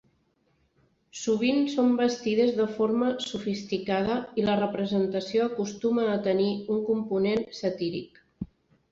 Sovint 1.23 1.57
són 1.73 1.89
vestides 1.97 2.53
de 2.61 2.65
forma 2.77 3.09
sofisticada 3.25 4.15
i 4.41 4.45
la 4.47 4.55
representació 4.61 5.45
acostuma 5.49 6.07
a 6.15 6.17
tenir 6.29 6.49
un 6.77 6.81
component 6.89 7.45
satíric. 7.59 8.19